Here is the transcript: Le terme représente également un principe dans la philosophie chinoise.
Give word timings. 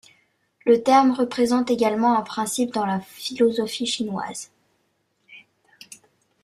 Le 0.65 0.81
terme 0.81 1.11
représente 1.11 1.69
également 1.69 2.17
un 2.17 2.23
principe 2.23 2.73
dans 2.73 2.87
la 2.87 2.99
philosophie 3.01 3.85
chinoise. 3.85 4.49